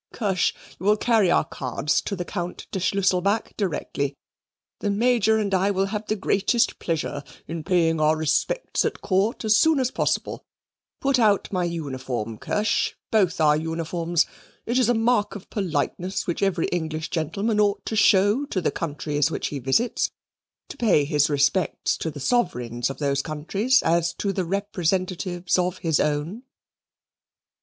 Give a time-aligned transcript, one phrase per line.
[0.13, 4.17] Kirsch, you will carry our cards to the Count de Schlusselback directly;
[4.79, 9.45] the Major and I will have the greatest pleasure in paying our respects at Court
[9.45, 10.43] as soon as possible.
[11.01, 14.25] Put out my uniform, Kirsch both our uniforms.
[14.65, 18.71] It is a mark of politeness which every English gentleman ought to show to the
[18.71, 20.09] countries which he visits
[20.69, 25.77] to pay his respects to the sovereigns of those countries as to the representatives of
[25.77, 26.41] his own."